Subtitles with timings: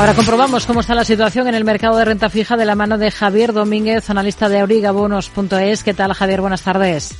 [0.00, 2.96] Ahora comprobamos cómo está la situación en el mercado de renta fija de la mano
[2.96, 5.84] de Javier Domínguez, analista de aurigabonos.es.
[5.84, 6.40] ¿Qué tal, Javier?
[6.40, 7.14] Buenas tardes.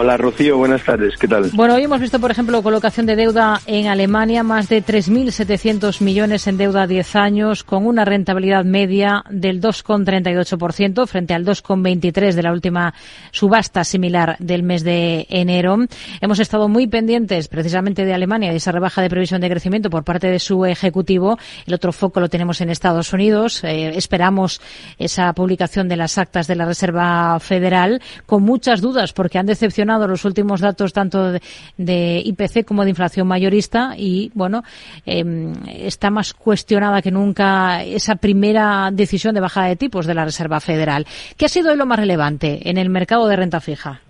[0.00, 1.50] Hola Rocío, buenas tardes, ¿qué tal?
[1.54, 6.46] Bueno, hoy hemos visto, por ejemplo, colocación de deuda en Alemania, más de 3.700 millones
[6.46, 12.42] en deuda a 10 años, con una rentabilidad media del 2,38% frente al 2,23% de
[12.44, 12.94] la última
[13.32, 15.76] subasta similar del mes de enero.
[16.20, 20.04] Hemos estado muy pendientes precisamente de Alemania, de esa rebaja de previsión de crecimiento por
[20.04, 21.40] parte de su ejecutivo.
[21.66, 23.64] El otro foco lo tenemos en Estados Unidos.
[23.64, 24.60] Eh, esperamos
[24.96, 29.87] esa publicación de las actas de la Reserva Federal con muchas dudas porque han decepcionado
[29.96, 31.32] los últimos datos tanto
[31.76, 34.62] de, IPC como de inflación mayorista y, bueno,
[35.06, 40.24] em, está más cuestionada que nunca esa primera decisión de bajada de tipos de la
[40.24, 41.06] Reserva Federal.
[41.36, 44.02] ¿Qué ha sido lo más relevante en el mercado de renta fija?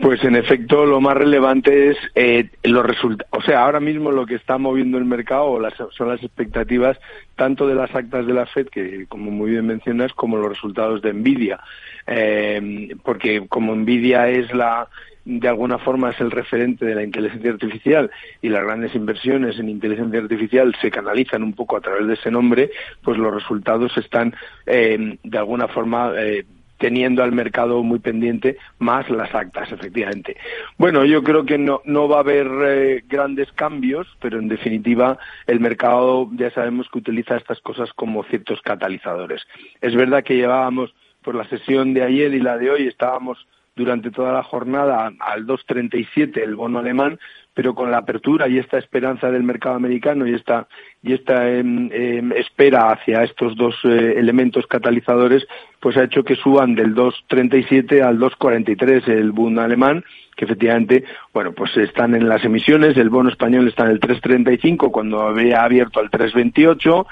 [0.00, 3.30] Pues en efecto lo más relevante es eh, los resultados.
[3.32, 5.58] O sea, ahora mismo lo que está moviendo el mercado
[5.90, 6.98] son las expectativas
[7.36, 11.02] tanto de las actas de la Fed, que como muy bien mencionas, como los resultados
[11.02, 11.60] de Nvidia.
[12.06, 14.88] Eh, porque como Nvidia es la
[15.24, 18.10] de alguna forma es el referente de la inteligencia artificial
[18.40, 22.30] y las grandes inversiones en inteligencia artificial se canalizan un poco a través de ese
[22.30, 22.70] nombre,
[23.02, 24.34] pues los resultados están
[24.66, 26.46] eh, de alguna forma eh,
[26.80, 30.36] teniendo al mercado muy pendiente, más las actas, efectivamente.
[30.78, 35.18] Bueno, yo creo que no, no va a haber eh, grandes cambios, pero en definitiva
[35.46, 39.42] el mercado ya sabemos que utiliza estas cosas como ciertos catalizadores.
[39.82, 43.46] Es verdad que llevábamos por la sesión de ayer y la de hoy estábamos
[43.80, 47.18] durante toda la jornada al 2.37 el bono alemán,
[47.54, 50.68] pero con la apertura y esta esperanza del mercado americano y esta
[51.02, 55.46] y esta em, em, espera hacia estos dos eh, elementos catalizadores,
[55.80, 60.04] pues ha hecho que suban del 2.37 al 2.43 el bono alemán,
[60.36, 64.90] que efectivamente, bueno, pues están en las emisiones, el bono español está en el 3.35
[64.90, 67.06] cuando había abierto al 3.28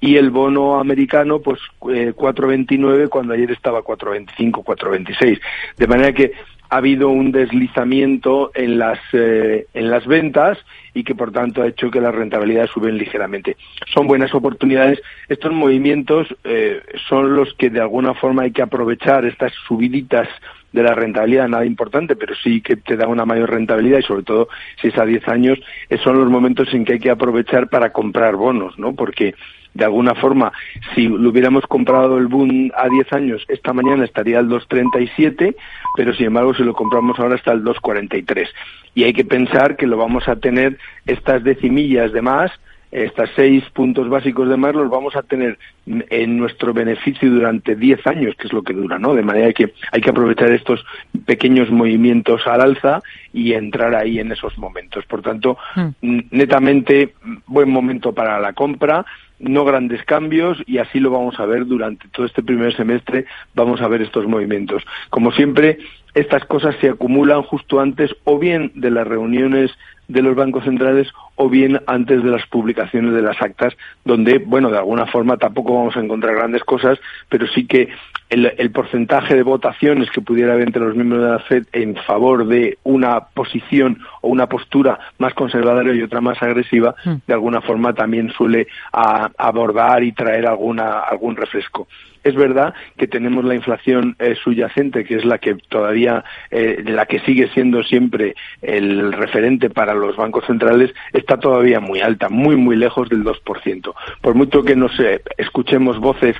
[0.00, 5.40] y el bono americano pues 4.29 eh, cuando ayer estaba 4.25, 4.26.
[5.76, 6.32] De manera que
[6.70, 10.58] ha habido un deslizamiento en las, eh, en las ventas
[10.92, 13.56] y que por tanto ha hecho que las rentabilidades suben ligeramente.
[13.92, 15.00] Son buenas oportunidades.
[15.28, 20.28] Estos movimientos eh, son los que de alguna forma hay que aprovechar, estas subiditas
[20.72, 24.24] de la rentabilidad, nada importante, pero sí que te da una mayor rentabilidad y sobre
[24.24, 24.48] todo
[24.82, 25.58] si es a 10 años,
[26.02, 28.92] son los momentos en que hay que aprovechar para comprar bonos, ¿no?
[28.96, 29.36] Porque
[29.74, 30.52] de alguna forma,
[30.94, 35.56] si lo hubiéramos comprado el boom a 10 años, esta mañana estaría al 2.37,
[35.96, 38.48] pero sin embargo, si lo compramos ahora está al 2.43.
[38.94, 42.52] Y hay que pensar que lo vamos a tener estas decimillas de más,
[42.94, 48.06] estas seis puntos básicos de más los vamos a tener en nuestro beneficio durante 10
[48.06, 49.14] años, que es lo que dura, ¿no?
[49.14, 50.86] De manera que hay que aprovechar estos
[51.26, 53.00] pequeños movimientos al alza
[53.32, 55.04] y entrar ahí en esos momentos.
[55.06, 56.18] Por tanto, hmm.
[56.30, 57.14] netamente
[57.48, 59.04] buen momento para la compra
[59.38, 63.80] no grandes cambios y así lo vamos a ver durante todo este primer semestre, vamos
[63.80, 64.82] a ver estos movimientos.
[65.10, 65.78] Como siempre,
[66.14, 69.72] estas cosas se acumulan justo antes o bien de las reuniones
[70.08, 74.70] de los bancos centrales o bien antes de las publicaciones de las actas, donde, bueno,
[74.70, 77.88] de alguna forma tampoco vamos a encontrar grandes cosas, pero sí que
[78.30, 82.46] el, porcentaje de votaciones que pudiera haber entre los miembros de la FED en favor
[82.46, 87.14] de una posición o una postura más conservadora y otra más agresiva, hmm.
[87.26, 91.86] de alguna forma también suele abordar y traer alguna, algún refresco.
[92.22, 97.04] Es verdad que tenemos la inflación eh, subyacente, que es la que todavía, eh, la
[97.04, 102.56] que sigue siendo siempre el referente para los bancos centrales, está todavía muy alta, muy,
[102.56, 103.94] muy lejos del 2%.
[104.22, 106.34] Por mucho que nos eh, escuchemos voces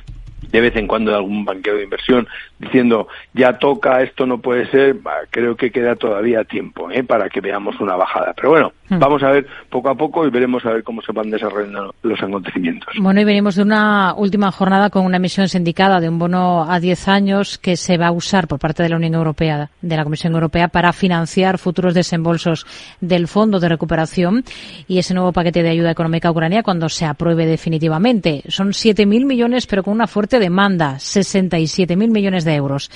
[0.51, 2.27] de vez en cuando de algún banquero de inversión
[2.59, 4.97] diciendo ya toca, esto no puede ser,
[5.29, 7.03] creo que queda todavía tiempo ¿eh?
[7.03, 8.33] para que veamos una bajada.
[8.33, 8.73] Pero bueno.
[8.89, 12.21] Vamos a ver poco a poco y veremos a ver cómo se van desarrollando los
[12.21, 12.93] acontecimientos.
[12.99, 16.79] Bueno, y venimos de una última jornada con una emisión sindicada de un bono a
[16.79, 20.03] 10 años que se va a usar por parte de la Unión Europea, de la
[20.03, 22.65] Comisión Europea, para financiar futuros desembolsos
[23.01, 24.43] del Fondo de Recuperación
[24.87, 28.43] y ese nuevo paquete de ayuda económica a Ucrania cuando se apruebe definitivamente.
[28.47, 32.89] Son 7.000 millones, pero con una fuerte demanda, 67.000 millones de euros.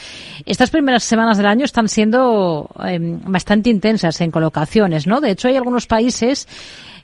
[0.45, 5.21] Estas primeras semanas del año están siendo em, bastante intensas en colocaciones, ¿no?
[5.21, 6.47] De hecho, hay algunos países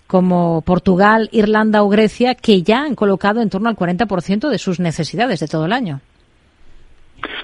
[0.07, 4.79] como Portugal, Irlanda o Grecia que ya han colocado en torno al 40% de sus
[4.79, 6.01] necesidades de todo el año.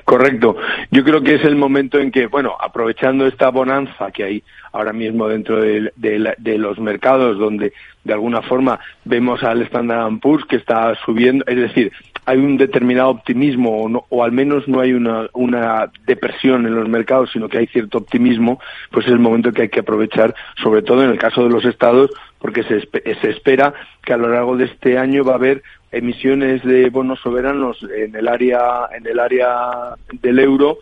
[0.04, 0.56] Correcto.
[0.92, 4.44] Yo creo que es el momento en que, bueno, aprovechando esta bonanza que hay
[4.74, 7.74] ahora mismo dentro de, de, los mercados, donde
[8.04, 11.92] de alguna forma vemos al Standard Poor's que está subiendo, es decir,
[12.26, 16.88] hay un determinado optimismo o, o al menos no hay una, una depresión en los
[16.88, 18.60] mercados, sino que hay cierto optimismo,
[18.92, 21.66] pues es el momento que hay que aprovechar, sobre todo en el caso de los
[21.66, 23.74] estados, porque se, se espera
[24.04, 28.16] que a lo largo de este año va a haber emisiones de bonos soberanos en
[28.16, 30.78] el área en el área del euro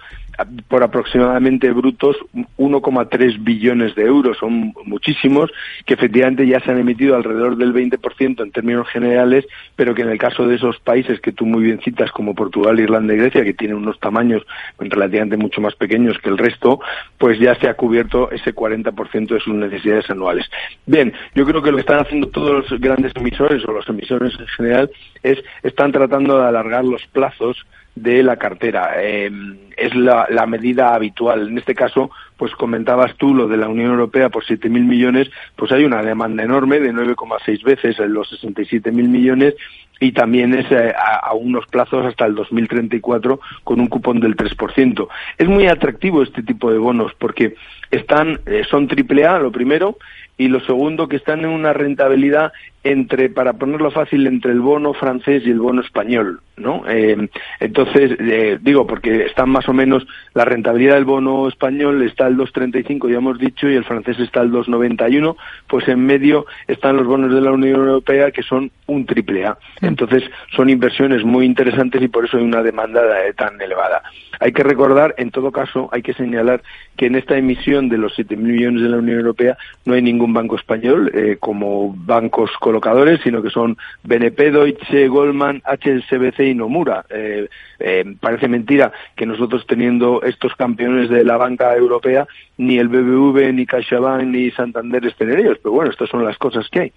[0.68, 2.18] por aproximadamente brutos
[2.58, 5.52] 1,3 billones de euros, son muchísimos,
[5.86, 9.46] que efectivamente ya se han emitido alrededor del 20% en términos generales,
[9.76, 12.80] pero que en el caso de esos países que tú muy bien citas, como Portugal,
[12.80, 14.46] Irlanda y Grecia, que tienen unos tamaños
[14.80, 16.80] relativamente mucho más pequeños que el resto,
[17.18, 20.46] pues ya se ha cubierto ese 40% de sus necesidades anuales.
[20.86, 24.34] Bien, yo creo que lo que están haciendo todos los grandes emisores o los emisores
[24.40, 24.92] en general
[25.24, 27.66] es están tratando de alargar los plazos
[27.96, 28.94] de la cartera.
[28.98, 29.32] Eh,
[29.78, 31.48] es la, la, medida habitual.
[31.48, 35.74] En este caso, pues comentabas tú lo de la Unión Europea por 7.000 millones, pues
[35.74, 39.56] hay una demanda enorme de 9,6 veces en los 67.000 millones
[40.00, 44.38] y también es eh, a, a, unos plazos hasta el 2034 con un cupón del
[44.38, 45.08] 3%.
[45.38, 47.56] Es muy atractivo este tipo de bonos porque
[47.92, 49.98] están, eh, son triple A, lo primero,
[50.38, 52.54] y lo segundo, que están en una rentabilidad
[52.86, 56.84] entre, para ponerlo fácil, entre el bono francés y el bono español, ¿no?
[56.88, 57.28] Eh,
[57.60, 58.18] entonces,
[58.64, 63.18] digo, porque están más o menos, la rentabilidad del bono español está al 2,35, ya
[63.18, 65.36] hemos dicho, y el francés está al 2,91,
[65.68, 69.58] pues en medio están los bonos de la Unión Europea que son un triple A.
[69.82, 70.24] Entonces,
[70.56, 73.02] son inversiones muy interesantes y por eso hay una demanda
[73.36, 74.02] tan elevada.
[74.40, 76.62] Hay que recordar, en todo caso, hay que señalar
[76.96, 80.34] que en esta emisión de los 7.000 millones de la Unión Europea no hay ningún
[80.34, 87.06] banco español eh, como bancos colocadores, sino que son BNP, Deutsche, Goldman, HSBC y Nomura.
[87.10, 87.50] Eh,
[87.80, 92.19] eh, parece mentira que nosotros teniendo estos campeones de la banca europea,
[92.58, 96.68] ni el BBV, ni CaixaBank, ni Santander estén ellos, pero bueno, estas son las cosas
[96.70, 96.94] que hay.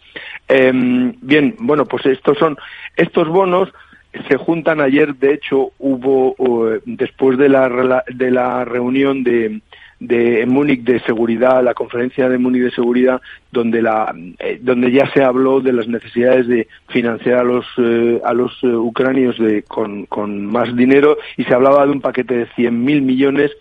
[0.49, 0.73] Eh,
[1.21, 2.57] bien, bueno, pues estos son
[2.97, 3.71] estos bonos
[4.29, 6.37] se juntan ayer, de hecho, hubo
[6.85, 9.63] después de la de la reunión de
[10.03, 13.21] de Múnich de seguridad, la conferencia de Múnich de seguridad,
[13.53, 18.21] donde la eh, donde ya se habló de las necesidades de financiar a los eh,
[18.25, 22.37] a los eh, ucranios de, con, con más dinero y se hablaba de un paquete
[22.37, 22.73] de 100.000
[23.03, 23.53] millones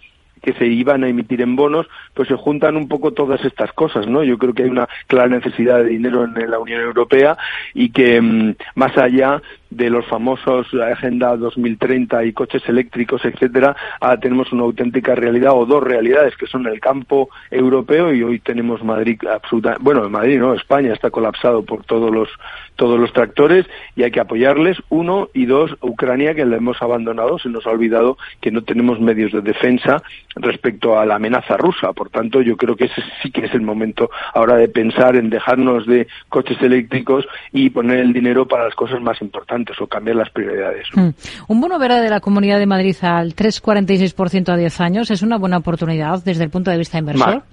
[0.41, 4.07] que se iban a emitir en bonos, pues se juntan un poco todas estas cosas,
[4.07, 4.23] ¿no?
[4.23, 7.37] Yo creo que hay una clara necesidad de dinero en la Unión Europea
[7.73, 9.41] y que mm, más allá
[9.71, 15.65] de los famosos Agenda 2030 y coches eléctricos, etcétera, ahora tenemos una auténtica realidad o
[15.65, 20.53] dos realidades que son el campo europeo y hoy tenemos Madrid absoluta, bueno, Madrid no,
[20.53, 22.29] España está colapsado por todos los
[22.75, 27.37] todos los tractores y hay que apoyarles uno y dos Ucrania que le hemos abandonado,
[27.37, 30.01] se nos ha olvidado que no tenemos medios de defensa
[30.35, 33.61] respecto a la amenaza rusa, por tanto yo creo que ese sí que es el
[33.61, 38.75] momento ahora de pensar en dejarnos de coches eléctricos y poner el dinero para las
[38.75, 40.87] cosas más importantes o cambiar las prioridades.
[40.93, 41.09] Mm.
[41.47, 45.37] Un bono verde de la Comunidad de Madrid al 3,46% a 10 años es una
[45.37, 47.35] buena oportunidad desde el punto de vista inversor.
[47.35, 47.43] Ma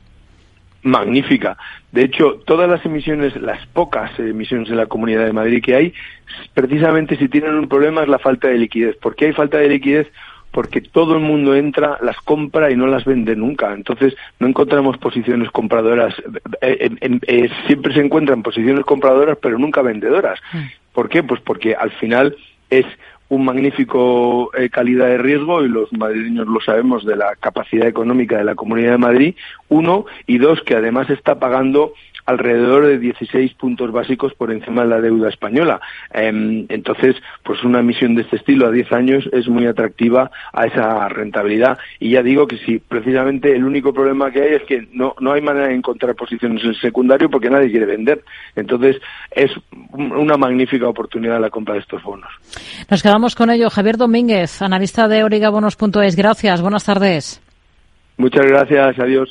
[0.81, 1.57] magnífica.
[1.91, 5.95] De hecho, todas las emisiones, las pocas emisiones en la Comunidad de Madrid que hay,
[6.55, 8.97] precisamente si tienen un problema es la falta de liquidez.
[8.97, 10.07] ¿Por qué hay falta de liquidez?
[10.51, 13.73] porque todo el mundo entra, las compra y no las vende nunca.
[13.73, 16.15] Entonces no encontramos posiciones compradoras.
[16.63, 20.41] Eh, eh, eh, siempre se encuentran posiciones compradoras, pero nunca vendedoras.
[20.99, 21.23] ¿Por qué?
[21.23, 22.37] Pues porque al final
[22.71, 22.85] es
[23.29, 28.37] un magnífico eh, calidad de riesgo y los madrileños lo sabemos de la capacidad económica
[28.37, 29.35] de la Comunidad de Madrid,
[29.69, 31.93] uno, y dos, que además está pagando
[32.29, 35.81] alrededor de 16 puntos básicos por encima de la deuda española.
[36.13, 40.67] Eh, entonces, pues una emisión de este estilo a 10 años es muy atractiva a
[40.67, 41.79] esa rentabilidad.
[41.99, 45.33] Y ya digo que si precisamente el único problema que hay es que no, no
[45.33, 48.23] hay manera de encontrar posiciones en el secundario porque nadie quiere vender.
[48.55, 49.51] Entonces, es
[49.93, 52.31] una magnífica oportunidad la compra de estos bonos.
[52.91, 53.71] Nos quedamos con ello.
[53.71, 56.15] Javier Domínguez, analista de origabonos.es.
[56.15, 56.61] Gracias.
[56.61, 57.41] Buenas tardes.
[58.19, 58.99] Muchas gracias.
[58.99, 59.31] Adiós.